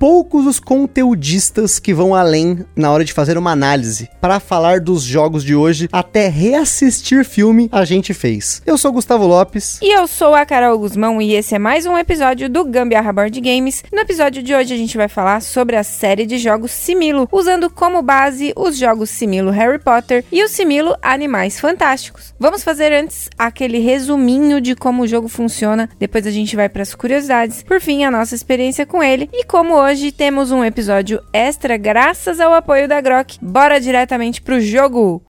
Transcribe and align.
Poucos 0.00 0.46
os 0.46 0.58
conteudistas 0.58 1.78
que 1.78 1.92
vão 1.92 2.14
além 2.14 2.64
na 2.74 2.90
hora 2.90 3.04
de 3.04 3.12
fazer 3.12 3.36
uma 3.36 3.50
análise. 3.50 4.08
Para 4.18 4.40
falar 4.40 4.80
dos 4.80 5.02
jogos 5.02 5.44
de 5.44 5.54
hoje, 5.54 5.90
até 5.92 6.26
reassistir 6.26 7.22
filme 7.22 7.68
a 7.70 7.84
gente 7.84 8.14
fez. 8.14 8.62
Eu 8.64 8.78
sou 8.78 8.92
Gustavo 8.92 9.26
Lopes. 9.26 9.78
E 9.82 9.94
eu 9.94 10.06
sou 10.06 10.34
a 10.34 10.46
Carol 10.46 10.78
Guzmão 10.78 11.20
e 11.20 11.34
esse 11.34 11.54
é 11.54 11.58
mais 11.58 11.84
um 11.84 11.98
episódio 11.98 12.48
do 12.48 12.64
Gambiarra 12.64 13.12
Board 13.12 13.38
Games. 13.42 13.84
No 13.92 14.00
episódio 14.00 14.42
de 14.42 14.54
hoje 14.54 14.72
a 14.72 14.76
gente 14.78 14.96
vai 14.96 15.06
falar 15.06 15.42
sobre 15.42 15.76
a 15.76 15.84
série 15.84 16.24
de 16.24 16.38
jogos 16.38 16.70
Similo, 16.70 17.28
usando 17.30 17.68
como 17.68 18.00
base 18.00 18.54
os 18.56 18.78
jogos 18.78 19.10
Similo 19.10 19.50
Harry 19.50 19.78
Potter 19.78 20.24
e 20.32 20.42
o 20.42 20.48
Similo 20.48 20.96
Animais 21.02 21.60
Fantásticos. 21.60 22.32
Vamos 22.40 22.64
fazer 22.64 22.90
antes 22.90 23.28
aquele 23.38 23.78
resuminho 23.80 24.62
de 24.62 24.74
como 24.74 25.02
o 25.02 25.06
jogo 25.06 25.28
funciona, 25.28 25.90
depois 25.98 26.26
a 26.26 26.30
gente 26.30 26.56
vai 26.56 26.70
para 26.70 26.80
as 26.80 26.94
curiosidades, 26.94 27.62
por 27.62 27.82
fim 27.82 28.04
a 28.04 28.10
nossa 28.10 28.34
experiência 28.34 28.86
com 28.86 29.02
ele 29.02 29.28
e 29.30 29.44
como 29.44 29.74
hoje 29.74 29.89
temos 30.12 30.52
um 30.52 30.64
episódio 30.64 31.20
extra 31.32 31.76
graças 31.76 32.38
ao 32.38 32.54
apoio 32.54 32.86
da 32.86 33.00
Grok, 33.00 33.38
bora 33.42 33.80
diretamente 33.80 34.40
pro 34.40 34.60
jogo! 34.60 35.22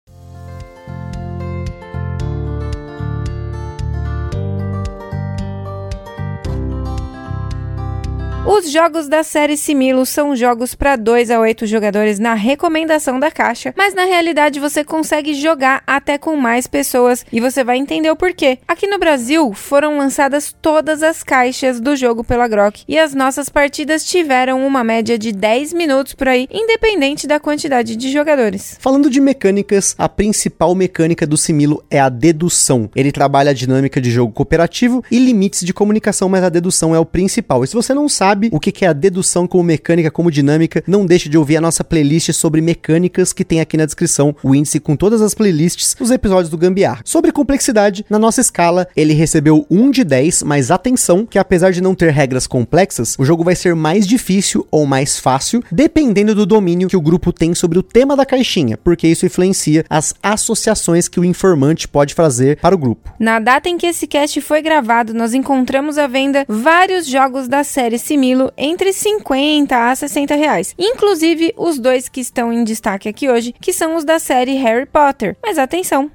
Os 8.45 8.71
jogos 8.71 9.07
da 9.09 9.21
série 9.21 9.57
Similo 9.57 10.05
são 10.05 10.33
jogos 10.33 10.73
para 10.73 10.95
2 10.95 11.29
a 11.29 11.39
8 11.39 11.67
jogadores 11.67 12.19
na 12.19 12.33
recomendação 12.33 13.19
da 13.19 13.29
caixa, 13.29 13.73
mas 13.77 13.93
na 13.93 14.05
realidade 14.05 14.61
você 14.61 14.83
consegue 14.83 15.33
jogar 15.33 15.83
até 15.85 16.17
com 16.17 16.35
mais 16.37 16.65
pessoas 16.65 17.25
e 17.31 17.41
você 17.41 17.63
vai 17.63 17.77
entender 17.77 18.09
o 18.09 18.15
porquê. 18.15 18.57
Aqui 18.65 18.87
no 18.87 18.97
Brasil 18.97 19.53
foram 19.53 19.97
lançadas 19.97 20.55
todas 20.61 21.03
as 21.03 21.21
caixas 21.21 21.81
do 21.81 21.95
jogo 21.95 22.23
pela 22.23 22.47
Grok 22.47 22.83
e 22.87 22.97
as 22.97 23.13
nossas 23.13 23.49
partidas 23.49 24.05
tiveram 24.05 24.65
uma 24.65 24.83
média 24.85 25.19
de 25.19 25.31
10 25.33 25.73
minutos 25.73 26.13
por 26.13 26.29
aí, 26.29 26.47
independente 26.49 27.27
da 27.27 27.39
quantidade 27.39 27.95
de 27.95 28.11
jogadores. 28.11 28.77
Falando 28.79 29.09
de 29.09 29.19
mecânicas, 29.19 29.93
a 29.97 30.07
principal 30.07 30.73
mecânica 30.73 31.27
do 31.27 31.37
Similo 31.37 31.83
é 31.91 31.99
a 31.99 32.09
dedução. 32.09 32.89
Ele 32.95 33.11
trabalha 33.11 33.51
a 33.51 33.53
dinâmica 33.53 33.99
de 33.99 34.09
jogo 34.09 34.31
cooperativo 34.31 35.03
e 35.11 35.19
limites 35.19 35.65
de 35.65 35.73
comunicação, 35.73 36.29
mas 36.29 36.43
a 36.43 36.49
dedução 36.49 36.95
é 36.95 36.99
o 36.99 37.05
principal. 37.05 37.63
E 37.63 37.67
se 37.67 37.75
você 37.75 37.93
não 37.93 38.07
sabe, 38.07 38.28
sabe 38.29 38.49
o 38.51 38.59
que 38.59 38.85
é 38.85 38.87
a 38.87 38.93
dedução 38.93 39.47
como 39.47 39.63
mecânica, 39.63 40.11
como 40.11 40.29
dinâmica, 40.29 40.83
não 40.85 41.03
deixe 41.03 41.27
de 41.27 41.37
ouvir 41.37 41.57
a 41.57 41.61
nossa 41.61 41.83
playlist 41.83 42.31
sobre 42.31 42.61
mecânicas 42.61 43.33
que 43.33 43.43
tem 43.43 43.59
aqui 43.59 43.75
na 43.75 43.85
descrição, 43.85 44.35
o 44.43 44.53
índice 44.53 44.79
com 44.79 44.95
todas 44.95 45.19
as 45.19 45.33
playlists 45.33 45.95
dos 45.95 46.11
episódios 46.11 46.49
do 46.49 46.57
Gambiar. 46.57 47.01
Sobre 47.03 47.31
complexidade, 47.31 48.05
na 48.07 48.19
nossa 48.19 48.39
escala, 48.39 48.87
ele 48.95 49.13
recebeu 49.13 49.65
1 49.69 49.89
de 49.89 50.03
10, 50.03 50.43
mas 50.43 50.69
atenção 50.69 51.25
que 51.25 51.39
apesar 51.39 51.71
de 51.71 51.81
não 51.81 51.95
ter 51.95 52.11
regras 52.11 52.45
complexas, 52.45 53.15
o 53.17 53.25
jogo 53.25 53.43
vai 53.43 53.55
ser 53.55 53.73
mais 53.73 54.05
difícil 54.05 54.67
ou 54.69 54.85
mais 54.85 55.17
fácil, 55.17 55.63
dependendo 55.71 56.35
do 56.35 56.45
domínio 56.45 56.87
que 56.87 56.97
o 56.97 57.01
grupo 57.01 57.33
tem 57.33 57.55
sobre 57.55 57.79
o 57.79 57.83
tema 57.83 58.15
da 58.15 58.27
caixinha, 58.27 58.77
porque 58.77 59.07
isso 59.07 59.25
influencia 59.25 59.83
as 59.89 60.13
associações 60.21 61.07
que 61.07 61.19
o 61.19 61.25
informante 61.25 61.87
pode 61.87 62.13
fazer 62.13 62.59
para 62.59 62.75
o 62.75 62.77
grupo. 62.77 63.11
Na 63.17 63.39
data 63.39 63.69
em 63.69 63.77
que 63.77 63.87
esse 63.87 64.05
cast 64.05 64.39
foi 64.41 64.61
gravado, 64.61 65.15
nós 65.15 65.33
encontramos 65.33 65.97
à 65.97 66.05
venda 66.05 66.45
vários 66.47 67.07
jogos 67.07 67.47
da 67.47 67.63
série 67.63 67.97
Simil 68.19 68.51
entre 68.57 68.91
50 68.91 69.91
a 69.91 69.95
60 69.95 70.35
reais. 70.35 70.75
Inclusive 70.77 71.53
os 71.55 71.79
dois 71.79 72.09
que 72.09 72.19
estão 72.19 72.51
em 72.51 72.65
destaque 72.65 73.07
aqui 73.07 73.29
hoje, 73.29 73.55
que 73.61 73.71
são 73.71 73.95
os 73.95 74.03
da 74.03 74.19
série 74.19 74.55
Harry 74.55 74.85
Potter. 74.85 75.37
Mas 75.41 75.57
atenção! 75.57 76.11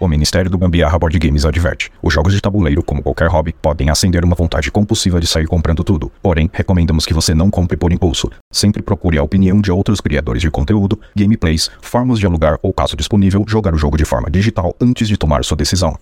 O 0.00 0.08
Ministério 0.08 0.50
do 0.50 0.58
Gambiarra 0.58 0.98
Board 0.98 1.16
Games 1.20 1.46
adverte: 1.46 1.90
os 2.02 2.12
jogos 2.12 2.34
de 2.34 2.40
tabuleiro, 2.40 2.82
como 2.82 3.00
qualquer 3.00 3.28
hobby, 3.28 3.54
podem 3.62 3.90
acender 3.90 4.24
uma 4.24 4.34
vontade 4.34 4.70
compulsiva 4.72 5.20
de 5.20 5.26
sair 5.28 5.46
comprando 5.46 5.84
tudo. 5.84 6.10
Porém, 6.20 6.50
recomendamos 6.52 7.06
que 7.06 7.14
você 7.14 7.32
não 7.32 7.48
compre 7.48 7.76
por 7.76 7.92
impulso. 7.92 8.28
Sempre 8.52 8.82
procure 8.82 9.18
a 9.18 9.22
opinião 9.22 9.60
de 9.60 9.70
outros 9.70 10.00
criadores 10.00 10.42
de 10.42 10.50
conteúdo, 10.50 11.00
gameplays, 11.16 11.70
formas 11.80 12.18
de 12.18 12.26
alugar 12.26 12.58
ou, 12.60 12.74
caso 12.74 12.96
disponível, 12.96 13.44
jogar 13.46 13.72
o 13.72 13.78
jogo 13.78 13.96
de 13.96 14.04
forma 14.04 14.28
digital 14.28 14.74
antes 14.80 15.06
de 15.06 15.16
tomar 15.16 15.44
sua 15.44 15.56
decisão. 15.56 15.96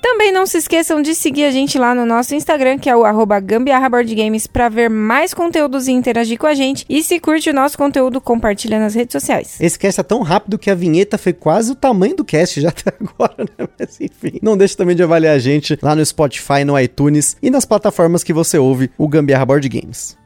Também 0.00 0.30
não 0.30 0.46
se 0.46 0.58
esqueçam 0.58 1.02
de 1.02 1.14
seguir 1.14 1.44
a 1.44 1.50
gente 1.50 1.78
lá 1.78 1.94
no 1.94 2.06
nosso 2.06 2.34
Instagram, 2.34 2.78
que 2.78 2.88
é 2.88 2.96
o 2.96 3.04
arroba 3.04 3.40
gambiarraboardgames, 3.40 4.46
para 4.46 4.68
ver 4.68 4.88
mais 4.88 5.34
conteúdos 5.34 5.88
e 5.88 5.92
interagir 5.92 6.38
com 6.38 6.46
a 6.46 6.54
gente. 6.54 6.84
E 6.88 7.02
se 7.02 7.18
curte 7.18 7.50
o 7.50 7.54
nosso 7.54 7.76
conteúdo, 7.76 8.20
compartilha 8.20 8.78
nas 8.78 8.94
redes 8.94 9.12
sociais. 9.12 9.60
Esse 9.60 9.78
cast 9.78 10.00
é 10.00 10.04
tão 10.04 10.22
rápido 10.22 10.58
que 10.58 10.70
a 10.70 10.74
vinheta 10.74 11.18
foi 11.18 11.32
quase 11.32 11.72
o 11.72 11.74
tamanho 11.74 12.14
do 12.14 12.24
cast 12.24 12.60
já 12.60 12.68
até 12.68 12.92
agora, 13.00 13.44
né? 13.58 13.68
Mas 13.78 14.00
enfim. 14.00 14.38
Não 14.40 14.56
deixe 14.56 14.76
também 14.76 14.94
de 14.94 15.02
avaliar 15.02 15.34
a 15.34 15.38
gente 15.38 15.76
lá 15.82 15.94
no 15.96 16.04
Spotify, 16.04 16.64
no 16.64 16.78
iTunes 16.78 17.36
e 17.42 17.50
nas 17.50 17.64
plataformas 17.64 18.22
que 18.22 18.32
você 18.32 18.56
ouve 18.56 18.90
o 18.96 19.08
Gambiarra 19.08 19.46
Board 19.46 19.68
Games. 19.68 20.16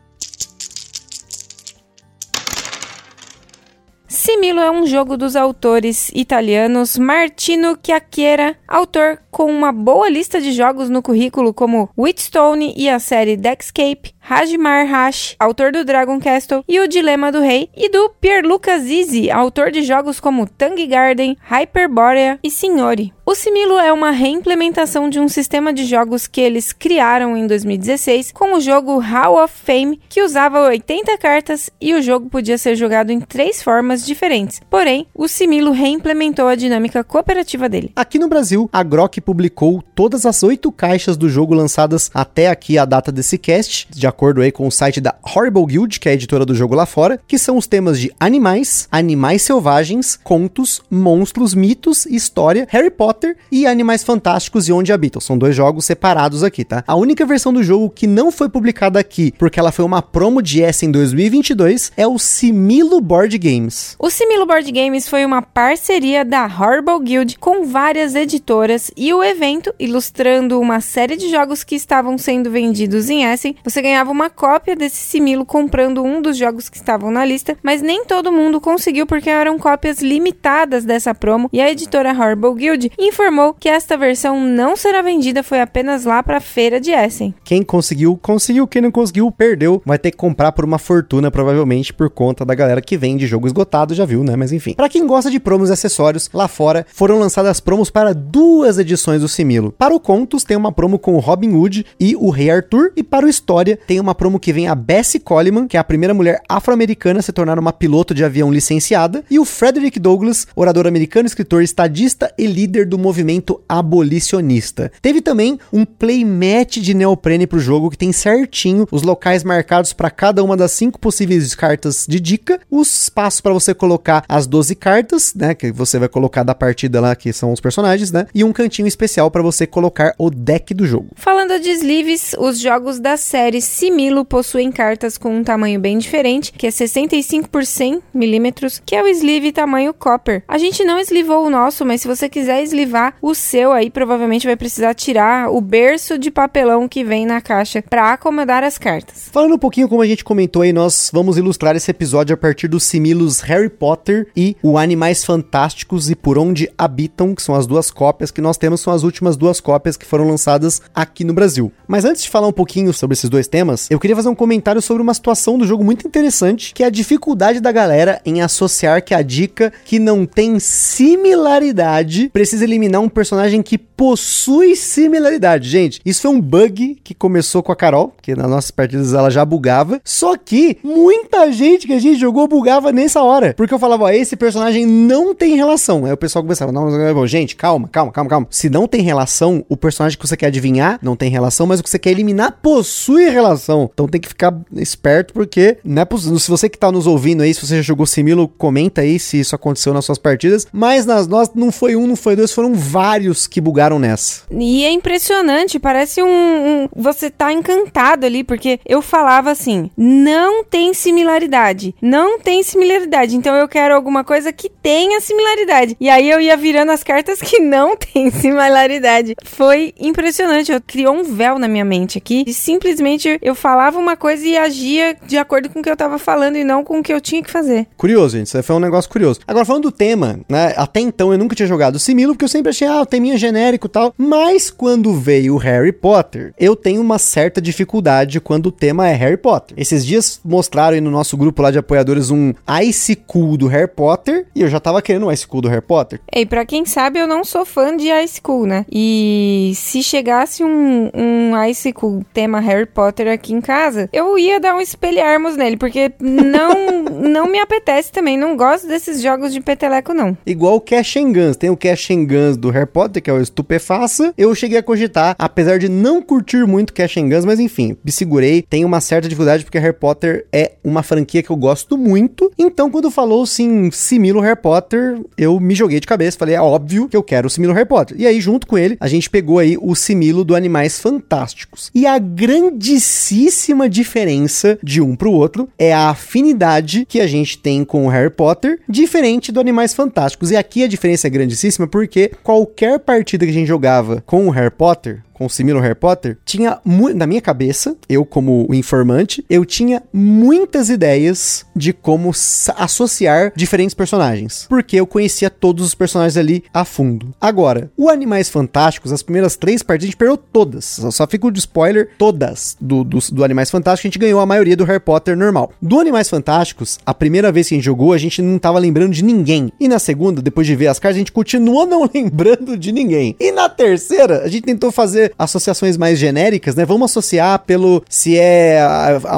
Similo 4.07 4.61
é 4.61 4.71
um 4.71 4.87
jogo 4.87 5.17
dos 5.17 5.35
autores 5.35 6.11
italianos 6.15 6.99
Martino 6.99 7.79
Chiacchiera, 7.83 8.57
autor 8.69 9.22
com 9.33 9.47
uma 9.47 9.73
boa 9.73 10.11
lista 10.11 10.41
de 10.41 10.53
jogos 10.53 10.91
no 10.91 11.03
currículo 11.03 11.55
como 11.55 11.89
Wheatstone 11.99 12.75
e 12.77 12.89
a 12.89 12.99
série 12.99 13.35
Deckscape, 13.35 14.13
Hajimar 14.21 14.87
Hash, 14.87 15.35
autor 15.41 15.73
do 15.73 15.85
Dragon 15.85 16.21
Castle 16.21 16.63
e 16.69 16.79
O 16.79 16.87
Dilema 16.87 17.33
do 17.33 17.41
Rei, 17.41 17.71
e 17.75 17.89
do 17.89 18.11
Pierluca 18.21 18.79
Zizi, 18.79 19.31
autor 19.31 19.73
de 19.73 19.83
jogos 19.83 20.21
como 20.21 20.47
Tang 20.47 20.87
Garden, 20.87 21.37
Hyperborea 21.51 22.39
e 22.45 22.51
Signori. 22.51 23.13
O 23.25 23.35
Similo 23.35 23.79
é 23.79 23.93
uma 23.93 24.11
reimplementação 24.11 25.09
de 25.09 25.19
um 25.19 25.29
sistema 25.29 25.73
de 25.73 25.85
jogos 25.85 26.27
que 26.27 26.41
eles 26.41 26.73
criaram 26.73 27.37
em 27.37 27.47
2016 27.47 28.33
com 28.33 28.55
o 28.55 28.61
jogo 28.61 28.99
Hall 28.99 29.43
of 29.43 29.55
Fame, 29.65 30.01
que 30.09 30.23
usava 30.23 30.61
80 30.67 31.17
cartas 31.17 31.71
e 31.81 31.95
o 31.95 32.03
jogo 32.03 32.29
podia 32.29 32.59
ser 32.59 32.75
jogado 32.75 33.11
em 33.11 33.21
três 33.21 33.63
formas 33.63 34.05
diferentes. 34.05 34.61
Porém, 34.69 35.07
o 35.15 35.29
Similo 35.29 35.71
reimplementou 35.71 36.49
a 36.49 36.55
dinâmica 36.55 37.03
cooperativa 37.03 37.69
dele. 37.69 37.93
Aqui 37.97 38.19
no 38.19 38.29
Brasil, 38.29 38.69
a 38.73 38.83
Grok 38.83 39.21
publicou 39.23 39.83
todas 39.95 40.27
as 40.27 40.43
oito 40.43 40.71
caixas 40.71 41.17
do 41.17 41.29
jogo 41.29 41.55
lançadas 41.55 42.11
até 42.13 42.49
aqui 42.49 42.77
a 42.77 42.85
data 42.85 43.11
desse 43.11 43.39
cast, 43.39 43.89
de 43.91 44.07
acordo 44.07 44.41
aí 44.41 44.53
com 44.53 44.67
o 44.67 44.71
site 44.71 45.01
da 45.01 45.15
Horrible 45.23 45.65
Guild, 45.67 45.99
que 45.99 46.09
é 46.09 46.13
a 46.13 46.15
editora 46.15 46.45
do 46.45 46.55
jogo 46.55 46.75
lá 46.75 46.85
fora, 46.85 47.21
que 47.27 47.39
são 47.39 47.57
os 47.57 47.67
temas 47.67 47.99
de 47.99 48.13
animais, 48.19 48.89
animais 48.91 49.43
selvagens, 49.43 50.19
contos, 50.23 50.83
monstros, 50.91 51.55
mitos, 51.55 52.05
história, 52.07 52.67
Harry 52.71 52.91
Potter 52.91 53.37
e 53.51 53.67
animais 53.67 54.03
fantásticos 54.03 54.69
e 54.69 54.73
onde 54.73 54.93
habitam. 54.93 55.21
São 55.21 55.39
dois 55.39 55.55
jogos 55.55 55.85
separados 55.85 56.43
aqui, 56.43 56.65
tá? 56.65 56.85
A 56.87 56.95
única 56.97 57.25
versão 57.25 57.53
do 57.53 57.63
jogo 57.63 57.91
que 57.91 58.07
não 58.07 58.31
foi 58.31 58.49
publicada 58.49 58.99
aqui, 58.99 59.33
porque 59.39 59.59
ela 59.59 59.73
foi 59.73 59.85
uma 59.85 60.03
promo 60.03 60.43
de 60.43 60.63
S 60.63 60.85
em 60.85 60.91
2022, 60.91 61.93
é 61.97 62.07
o 62.07 62.19
Similo 62.19 63.01
Board 63.01 63.37
Games. 63.39 63.97
O 63.99 64.11
Similo 64.11 64.47
Board 64.47 64.71
Games 64.71 65.09
foi 65.09 65.25
uma 65.25 65.43
parceria 65.43 66.25
da 66.25 66.45
Horrible 66.45 67.01
Guild 67.03 67.39
com 67.39 67.65
várias 67.67 68.15
editoras 68.15 68.91
e 68.97 69.12
o 69.13 69.23
evento, 69.23 69.75
ilustrando 69.79 70.61
uma 70.61 70.81
série 70.81 71.17
de 71.17 71.31
jogos 71.31 71.63
que 71.65 71.75
estavam 71.75 72.17
sendo 72.17 72.51
vendidos 72.51 73.11
em 73.11 73.25
Essen, 73.25 73.57
você 73.65 73.83
ganhava 73.83 74.11
uma 74.11 74.31
cópia 74.31 74.75
desse 74.75 74.97
Similo 74.97 75.45
comprando 75.45 76.03
um 76.03 76.23
dos 76.23 76.37
jogos 76.37 76.69
que 76.69 76.77
estavam 76.77 77.11
na 77.11 77.25
lista, 77.25 77.57
mas 77.63 77.83
nem 77.83 78.05
todo 78.05 78.33
mundo 78.33 78.61
conseguiu 78.61 79.07
porque 79.07 79.31
eram 79.31 79.59
cópias 79.59 80.01
limitadas 80.01 80.85
dessa 80.85 81.15
promo 81.15 81.49
e 81.53 81.61
a 81.61 81.71
editora 81.71 82.13
Horrible 82.13 82.55
Guild 82.55 82.93
informou 82.99 83.55
que 83.55 83.69
esta 83.69 83.97
versão 83.97 84.41
não 84.41 84.77
será 84.77 85.03
vendida, 85.03 85.43
foi 85.43 85.61
apenas 85.61 86.05
lá 86.05 86.23
para 86.23 86.39
a 86.39 86.41
feira 86.41 86.81
de 86.81 86.91
Essen. 86.91 87.35
Quem 87.45 87.63
conseguiu, 87.63 88.19
conseguiu. 88.21 88.67
Quem 88.67 88.83
não 88.83 88.91
conseguiu, 88.91 89.31
perdeu. 89.31 89.83
Vai 89.85 89.99
ter 89.99 90.11
que 90.11 90.17
comprar 90.17 90.53
por 90.53 90.65
uma 90.65 90.79
fortuna, 90.79 91.31
provavelmente, 91.31 91.93
por 91.93 92.09
conta 92.09 92.45
da 92.45 92.55
galera 92.55 92.81
que 92.81 92.97
vende 92.97 93.27
jogo 93.27 93.47
esgotado, 93.47 93.95
já 93.95 94.05
viu, 94.05 94.25
né? 94.25 94.37
Mas 94.37 94.53
enfim. 94.53 94.75
Para 94.75 94.89
quem 94.89 95.07
gosta 95.07 95.31
de 95.31 95.39
promos 95.39 95.71
e 95.71 95.73
acessórios, 95.73 96.31
lá 96.33 96.49
fora 96.49 96.87
foram 96.93 97.19
lançadas 97.19 97.61
promos 97.61 97.91
para 97.91 98.15
duas 98.15 98.79
edições 98.79 99.02
do 99.07 99.29
Similo. 99.29 99.73
Para 99.73 99.95
o 99.95 100.01
Contos, 100.01 100.45
tem 100.45 100.57
uma 100.57 100.73
promo 100.73 100.99
com 100.99 101.15
o 101.15 101.19
Robin 101.19 101.55
Hood 101.55 101.85
e 101.99 102.15
o 102.17 102.31
Rei 102.31 102.51
Arthur. 102.51 102.93
E 102.97 103.03
para 103.03 103.27
o 103.27 103.29
História, 103.29 103.79
tem 103.87 104.01
uma 104.01 104.15
promo 104.15 104.39
que 104.39 104.53
vem 104.53 104.69
a 104.69 104.75
Bessie 104.75 105.21
Coleman, 105.21 105.67
que 105.67 105.77
é 105.77 105.81
a 105.81 105.85
primeira 105.85 106.15
mulher 106.15 106.41
afro-americana 106.49 107.21
a 107.21 107.23
se 107.23 107.33
tornar 107.33 107.59
uma 107.59 107.73
piloto 107.73 108.15
de 108.15 108.25
avião 108.25 108.53
licenciada, 108.53 109.25
e 109.31 109.39
o 109.39 109.45
Frederick 109.45 109.99
Douglass, 109.99 110.47
orador 110.55 110.87
americano, 110.87 111.27
escritor, 111.27 111.63
estadista 111.63 112.33
e 112.39 112.47
líder 112.47 112.87
do 112.87 112.99
movimento 112.99 113.61
abolicionista. 113.69 114.93
Teve 115.01 115.21
também 115.21 115.59
um 115.73 115.85
playmat 115.85 116.77
de 116.79 116.95
neoprene 116.95 117.47
pro 117.47 117.59
jogo 117.59 117.91
que 117.91 117.99
tem 117.99 118.13
certinho 118.13 118.87
os 118.91 119.03
locais 119.03 119.45
marcados 119.45 119.93
para 119.93 120.11
cada 120.11 120.43
uma 120.43 120.57
das 120.57 120.73
cinco 120.73 120.99
possíveis 120.99 121.55
cartas 121.55 122.07
de 122.09 122.21
dica, 122.21 122.61
os 122.71 123.03
espaços 123.05 123.41
para 123.41 123.53
você 123.53 123.75
colocar 123.75 124.25
as 124.29 124.47
12 124.47 124.75
cartas, 124.75 125.35
né, 125.35 125.55
que 125.55 125.73
você 125.73 125.99
vai 125.99 126.09
colocar 126.09 126.43
da 126.43 126.55
partida 126.55 127.01
lá, 127.01 127.15
que 127.15 127.33
são 127.33 127.53
os 127.53 127.61
personagens, 127.61 128.13
né, 128.13 128.27
e 128.35 128.45
um 128.45 128.53
cantinho 128.53 128.87
especial 128.93 129.31
para 129.31 129.43
você 129.43 129.67
colocar 129.67 130.15
o 130.19 130.31
deck 130.31 130.73
do 130.75 130.87
jogo. 130.87 131.09
Falando 131.17 131.59
de 131.61 131.71
sleeves, 131.71 132.35
os 132.39 132.59
jogos 132.59 133.01
da 133.01 133.17
série 133.17 133.61
Similo 133.61 134.25
possuem 134.25 134.71
cartas 134.71 135.19
com 135.19 135.37
um 135.37 135.45
tamanho 135.45 135.81
bem 135.81 135.99
diferente, 135.99 136.53
que 136.53 136.67
é 136.67 136.71
65 136.71 137.49
por 137.49 137.65
100 137.65 138.03
milímetros, 138.15 138.81
que 138.85 138.95
é 138.95 139.03
o 139.03 139.09
sleeve 139.09 139.53
tamanho 139.53 139.95
copper. 139.95 140.43
A 140.47 140.59
gente 140.59 140.85
não 140.85 140.99
eslivou 140.99 141.47
o 141.47 141.51
nosso, 141.51 141.85
mas 141.85 142.01
se 142.01 142.09
você 142.09 142.29
quiser 142.29 142.63
eslivar 142.63 143.15
o 143.21 143.35
seu 143.35 143.73
aí, 143.73 143.91
provavelmente 143.91 144.47
vai 144.47 144.57
precisar 144.57 144.95
tirar 144.95 145.51
o 145.51 145.61
berço 145.61 146.19
de 146.19 146.31
papelão 146.31 146.89
que 146.89 147.05
vem 147.05 147.27
na 147.27 147.41
caixa 147.41 147.83
para 147.83 148.13
acomodar 148.13 148.63
as 148.63 148.79
cartas. 148.79 149.29
Falando 149.33 149.55
um 149.55 149.59
pouquinho 149.59 149.89
como 149.89 150.03
a 150.03 150.07
gente 150.07 150.25
comentou 150.25 150.63
aí, 150.63 150.73
nós 150.73 151.11
vamos 151.13 151.37
ilustrar 151.39 151.75
esse 151.77 151.91
episódio 151.91 152.35
a 152.35 152.37
partir 152.37 152.69
dos 152.69 152.85
similos 152.85 153.41
Harry 153.41 153.71
Potter 153.71 154.29
e 154.37 154.57
o 154.63 154.77
Animais 154.77 155.25
Fantásticos 155.25 156.11
e 156.11 156.15
Por 156.15 156.39
Onde 156.39 156.71
Habitam, 156.77 157.35
que 157.35 157.43
são 157.43 157.55
as 157.55 157.67
duas 157.67 157.91
cópias 157.91 158.31
que 158.31 158.41
nós 158.41 158.57
temos, 158.57 158.81
são 158.83 158.93
as 158.93 159.03
últimas 159.03 159.37
duas 159.37 159.61
cópias 159.61 159.97
que 159.97 160.07
foram 160.07 160.29
lançadas 160.29 160.83
aqui 160.95 161.25
no 161.25 161.33
Brasil. 161.33 161.73
Mas 161.87 162.05
antes 162.05 162.23
de 162.23 162.31
falar 162.31 162.49
um 162.49 162.53
pouquinho 162.53 162.93
sobre 162.93 163.15
esses 163.15 163.31
dois 163.31 163.47
temas, 163.47 163.87
eu 163.91 163.99
queria 163.99 164.17
fazer 164.17 164.29
um 164.29 164.35
comentário 164.35 164.83
sobre 164.83 165.03
uma 165.03 165.15
situação 165.15 165.59
do 165.59 165.67
jogo 165.67 165.85
muito 165.85 166.07
interessante, 166.07 166.75
que 166.75 166.83
é 166.83 166.87
a 166.87 166.91
dificuldade 166.91 167.61
da 167.61 167.73
galera 167.73 168.21
em 168.25 168.43
associar 168.43 169.03
que 169.05 169.15
a 169.15 169.23
dica 169.23 169.73
que 169.85 169.99
não 169.99 170.27
tem 170.27 170.59
similaridade 170.59 172.29
precisa 172.33 172.65
eliminar 172.65 173.01
um 173.01 173.09
personagem 173.09 173.63
que 173.63 173.79
possui 173.79 174.75
similaridade. 174.75 175.69
Gente, 175.69 176.01
isso 176.05 176.23
foi 176.23 176.31
um 176.31 176.41
bug 176.41 176.99
que 177.05 177.15
começou 177.15 177.63
com 177.63 177.71
a 177.71 177.77
Carol, 177.77 178.13
que 178.21 178.35
nas 178.35 178.51
nossas 178.51 178.71
partidas 178.71 179.15
ela 179.15 179.31
já 179.31 179.45
bugava, 179.45 180.01
só 180.05 180.37
que 180.37 180.79
muita 180.83 181.53
gente 181.53 181.87
que 181.87 181.93
a 181.93 182.01
gente 182.01 182.19
jogou 182.19 182.49
bugava 182.49 182.91
nessa 182.93 183.23
hora, 183.23 183.55
porque 183.57 183.73
eu 183.73 183.79
falava, 183.79 184.05
ó, 184.05 184.11
esse 184.11 184.37
personagem 184.37 184.87
não 184.87 185.35
tem 185.35 185.57
relação. 185.57 186.05
Aí 186.05 186.13
o 186.13 186.17
pessoal 186.17 186.43
começava, 186.43 186.73
não, 186.73 186.91
não, 186.91 187.15
não, 187.15 187.27
gente, 187.27 187.55
calma, 187.55 187.89
calma, 187.89 188.13
calma, 188.13 188.31
calma. 188.31 188.47
Se 188.51 188.69
não 188.73 188.89
tem 188.89 189.03
relação, 189.03 189.65
o 189.69 189.77
personagem 189.77 190.19
que 190.19 190.27
você 190.27 190.37
quer 190.37 190.47
adivinhar 190.47 190.99
não 191.03 191.15
tem 191.15 191.31
relação, 191.31 191.67
mas 191.67 191.79
o 191.79 191.83
que 191.83 191.91
você 191.91 191.99
quer 191.99 192.11
eliminar 192.11 192.59
possui 192.63 193.29
relação. 193.29 193.91
Então 193.93 194.09
tem 194.09 194.21
que 194.21 194.29
ficar 194.29 194.55
esperto, 194.77 195.35
porque 195.35 195.77
não 195.85 196.03
é 196.03 196.05
possível. 196.05 196.39
Se 196.39 196.51
você 196.51 196.69
que 196.69 196.79
tá 196.79 196.91
nos 196.91 197.07
ouvindo 197.07 197.43
aí, 197.43 197.53
se 197.53 197.65
você 197.65 197.77
já 197.77 197.83
jogou 197.83 198.07
Similo, 198.07 198.49
comenta 198.49 199.03
aí 199.03 199.19
se 199.19 199.39
isso 199.39 199.55
aconteceu 199.55 199.93
nas 199.93 200.05
suas 200.05 200.19
partidas. 200.19 200.67
Mas 200.73 201.05
nas 201.05 201.29
nossas 201.29 201.55
não 201.55 201.71
foi 201.71 201.95
um, 201.95 202.07
não 202.07 202.17
foi 202.17 202.35
dois, 202.35 202.53
foram 202.53 202.75
vários 202.75 203.47
que 203.47 203.61
bugaram 203.61 203.99
nessa. 203.99 204.43
E 204.51 204.85
é 204.85 204.91
impressionante, 204.91 205.79
parece 205.79 206.23
um, 206.23 206.29
um, 206.29 206.89
Você 206.97 207.31
tá 207.31 207.53
encantado 207.53 208.25
ali, 208.25 208.43
porque 208.43 208.81
eu 208.87 209.03
falava 209.03 209.51
assim: 209.51 209.91
não 209.97 210.65
tem 210.65 210.95
similaridade. 210.95 211.95
Não 212.01 212.39
tem 212.39 212.63
similaridade. 212.63 213.37
Então 213.37 213.55
eu 213.55 213.69
quero 213.69 213.95
alguma 213.95 214.25
coisa 214.25 214.53
que 214.53 214.71
tenha 214.71 215.21
similaridade. 215.21 215.97
E 216.01 216.09
aí 216.09 216.31
eu 216.31 216.41
ia 216.41 216.57
virando 216.57 216.93
as 216.93 217.03
cartas 217.03 217.41
que 217.41 217.59
não 217.59 217.97
tem 217.99 218.31
similaridade. 218.53 219.35
Foi 219.43 219.95
impressionante. 219.99 220.71
Eu 220.71 220.81
criou 220.81 221.15
um 221.15 221.25
véu 221.25 221.59
na 221.59 221.67
minha 221.67 221.85
mente 221.85 222.19
aqui. 222.19 222.45
E 222.47 222.53
simplesmente 222.53 223.39
eu 223.43 223.55
falava 223.55 223.99
uma 223.99 224.17
coisa 224.17 224.47
e 224.47 224.57
agia 224.57 225.17
de 225.27 225.39
acordo 225.39 225.71
com 225.71 225.81
o 225.81 225.83
que 225.83 225.91
eu 225.91 225.97
tava 225.97 226.19
falando 226.19 226.57
e 226.57 226.65
não 226.65 226.85
com 226.85 226.99
o 226.99 227.03
que 227.03 227.13
eu 227.13 227.21
tinha 227.21 227.43
que 227.43 227.51
fazer. 227.51 227.87
Curioso, 227.97 228.37
gente. 228.37 228.47
Isso 228.47 228.63
foi 228.63 228.77
um 228.77 228.81
negócio 228.81 229.11
curioso. 229.11 229.41
Agora, 229.47 229.65
falando 229.65 229.85
do 229.85 229.93
tema, 229.93 230.41
né? 230.49 230.75
Até 230.77 231.01
então 231.01 231.33
eu 231.33 231.39
nunca 231.39 231.55
tinha 231.55 231.67
jogado 231.67 231.99
Similo, 231.99 232.35
porque 232.35 232.45
eu 232.45 232.49
sempre 232.49 232.71
achei, 232.71 232.87
ah, 232.87 233.01
o 233.01 233.07
teminha 233.07 233.37
genérico 233.37 233.87
e 233.87 233.91
tal. 233.91 234.15
Mas 234.17 234.71
quando 234.71 235.15
veio 235.15 235.55
o 235.55 235.59
Harry 235.59 235.93
Potter, 235.93 236.53
eu 236.59 236.77
tenho 236.77 237.01
uma 237.01 237.19
certa 237.19 237.61
dificuldade 237.61 238.41
quando 238.41 238.67
o 238.67 238.73
tema 238.73 239.09
é 239.09 239.15
Harry 239.15 239.37
Potter. 239.37 239.75
Esses 239.79 240.05
dias 240.05 240.41
mostraram 240.45 240.95
aí 240.95 241.01
no 241.01 241.11
nosso 241.11 241.37
grupo 241.37 241.63
lá 241.63 241.71
de 241.71 241.79
apoiadores 241.79 242.31
um 242.31 242.53
Ice 242.83 243.17
Cool 243.17 243.57
do 243.57 243.67
Harry 243.67 243.89
Potter. 243.89 244.47
E 244.55 244.63
eu 244.63 244.69
já 244.69 244.81
tava 244.81 245.01
querendo 245.01 245.27
um 245.27 245.33
Ice 245.33 245.47
Cool 245.47 245.63
do 245.63 245.69
Harry 245.69 245.83
Potter. 245.83 246.21
E 246.35 246.45
pra 246.45 246.67
quem 246.67 246.85
sabe, 246.85 247.19
eu 247.19 247.27
não 247.27 247.45
sou 247.45 247.65
fã 247.65 247.97
de 247.97 248.09
High 248.11 248.29
School, 248.43 248.67
né? 248.67 248.85
E 248.91 249.73
se 249.75 250.03
chegasse 250.03 250.65
um, 250.65 251.11
um 251.15 251.53
High 251.53 251.75
School 251.75 252.25
tema 252.33 252.61
Harry 252.61 252.87
Potter 252.87 253.29
aqui 253.29 253.53
em 253.53 253.61
casa, 253.61 254.09
eu 254.13 254.39
ia 254.39 254.61
dar 254.61 254.75
um 254.75 254.81
espelharmos 254.81 255.57
nele, 255.57 255.77
porque 255.77 256.13
não, 256.21 257.05
não 257.29 257.51
me 257.51 257.59
apetece 257.59 258.11
também. 258.11 258.37
Não 258.37 258.57
gosto 258.57 258.87
desses 258.87 259.23
jogos 259.23 259.53
de 259.53 259.61
peteleco, 259.61 260.13
não. 260.13 260.37
Igual 260.47 260.77
o 260.77 260.81
Cash 260.81 261.17
and 261.17 261.33
Guns. 261.33 261.57
Tem 261.57 261.71
o 261.71 261.77
Cash 261.77 262.11
and 262.11 262.25
Guns 262.25 262.57
do 262.57 262.71
Harry 262.71 262.87
Potter, 262.87 263.23
que 263.23 263.31
é 263.31 263.33
o 263.33 263.41
Estupefaça. 263.41 264.35
Eu 264.37 264.55
cheguei 264.55 264.79
a 264.79 264.83
cogitar, 264.83 265.35
apesar 265.39 265.79
de 265.79 265.89
não 265.89 266.21
curtir 266.21 266.67
muito 266.67 266.93
Cash 266.93 267.17
and 267.17 267.29
Guns, 267.29 267.45
mas 267.45 267.61
enfim, 267.61 267.97
me 268.05 268.11
segurei. 268.11 268.63
Tenho 268.63 268.87
uma 268.87 269.01
certa 269.01 269.29
dificuldade 269.29 269.65
porque 269.65 269.79
Harry 269.79 269.97
Potter 269.97 270.47
é 270.53 270.73
uma 270.83 271.03
franquia 271.03 271.43
que 271.43 271.51
eu 271.51 271.57
gosto 271.57 271.97
muito. 271.97 272.51
Então, 272.59 272.91
quando 272.91 273.11
falou 273.11 273.47
sim, 273.47 273.91
similo 273.91 274.41
Harry 274.41 274.61
Potter, 274.61 275.21
eu 275.37 275.59
me 275.61 275.75
joguei 275.75 276.01
de 276.01 276.07
cabeça. 276.07 276.39
Falei, 276.39 276.55
é 276.55 276.61
óbvio 276.61 277.09
que 277.09 277.17
eu 277.17 277.23
quero 277.23 277.47
o 277.47 277.51
similo 277.51 277.73
Harry 277.73 277.89
Potter. 277.89 278.17
E 278.19 278.27
aí, 278.27 278.32
junto 278.41 278.67
com 278.67 278.79
ele, 278.79 278.97
a 279.01 279.09
gente 279.09 279.31
pegou 279.31 279.59
aí 279.59 279.77
o 279.81 279.95
similo 279.95 280.45
do 280.45 280.55
Animais 280.55 280.99
Fantásticos. 280.99 281.91
E 281.95 282.07
a 282.07 282.19
grandíssima 282.19 283.89
diferença 283.89 284.79
de 284.83 285.01
um 285.01 285.17
pro 285.17 285.33
outro 285.33 285.69
é 285.79 285.93
a 285.93 286.11
afinidade 286.11 287.05
que 287.09 287.21
a 287.21 287.27
gente 287.27 287.59
tem 287.59 287.85
com 287.85 288.07
o 288.07 288.09
Harry 288.09 288.31
Potter, 288.31 288.81
diferente 288.89 289.53
do 289.53 289.61
Animais 289.61 289.95
Fantásticos. 289.95 290.51
E 290.51 290.57
aqui 290.57 290.83
a 290.85 290.89
diferença 290.89 291.27
é 291.27 291.31
grandíssima 291.31 291.87
porque 291.87 292.33
qualquer 292.43 292.99
partida 293.01 293.45
que 293.45 293.51
a 293.51 293.55
gente 293.55 293.69
jogava 293.69 294.23
com 294.27 294.47
o 294.47 294.51
Harry 294.51 294.71
Potter, 294.71 295.23
Similo 295.49 295.81
Harry 295.81 295.95
Potter, 295.95 296.39
tinha 296.45 296.81
na 297.15 297.27
minha 297.27 297.41
cabeça, 297.41 297.97
eu 298.09 298.25
como 298.25 298.67
o 298.69 298.75
informante, 298.75 299.45
eu 299.49 299.65
tinha 299.65 300.03
muitas 300.13 300.89
ideias 300.89 301.65
de 301.75 301.93
como 301.93 302.31
associar 302.77 303.53
diferentes 303.55 303.95
personagens, 303.95 304.67
porque 304.69 304.97
eu 304.97 305.07
conhecia 305.07 305.51
todos 305.51 305.85
os 305.85 305.95
personagens 305.95 306.37
ali 306.37 306.65
a 306.73 306.85
fundo. 306.85 307.35
Agora, 307.41 307.91
o 307.97 308.09
Animais 308.09 308.49
Fantásticos, 308.49 309.13
as 309.13 309.23
primeiras 309.23 309.57
três 309.57 309.83
partidas 309.83 310.05
a 310.05 310.11
gente 310.11 310.17
perdeu 310.17 310.37
todas, 310.37 310.85
só, 310.85 311.11
só 311.11 311.27
fico 311.27 311.51
de 311.51 311.59
spoiler, 311.59 312.11
todas 312.19 312.77
do, 312.81 313.05
do, 313.05 313.19
do 313.33 313.45
Animais 313.45 313.71
Fantásticos, 313.71 314.07
a 314.07 314.09
gente 314.09 314.19
ganhou 314.19 314.41
a 314.41 314.47
maioria 314.47 314.77
do 314.77 314.85
Harry 314.85 315.01
Potter 315.01 315.37
normal. 315.37 315.73
Do 315.81 316.01
Animais 316.01 316.29
Fantásticos, 316.29 316.99
a 317.05 317.15
primeira 317.15 317.53
vez 317.53 317.69
que 317.69 317.75
a 317.75 317.77
gente 317.77 317.85
jogou, 317.85 318.13
a 318.13 318.19
gente 318.19 318.43
não 318.43 318.59
tava 318.59 318.79
lembrando 318.79 319.13
de 319.13 319.25
ninguém. 319.25 319.73
E 319.79 319.89
na 319.89 319.99
segunda, 319.99 320.43
depois 320.43 320.67
de 320.67 320.75
ver 320.75 320.89
as 320.89 320.99
cartas, 320.99 321.17
a 321.17 321.19
gente 321.19 321.33
continuou 321.33 321.87
não 321.87 322.09
lembrando 322.13 322.77
de 322.77 322.93
ninguém. 322.93 323.37
E 323.39 323.53
na 323.53 323.69
terceira, 323.69 324.43
a 324.43 324.49
gente 324.49 324.65
tentou 324.65 324.91
fazer 324.91 325.32
associações 325.39 325.97
mais 325.97 326.19
genéricas, 326.19 326.75
né? 326.75 326.85
Vamos 326.85 327.11
associar 327.11 327.59
pelo 327.61 328.03
se 328.09 328.39
é, 328.39 328.81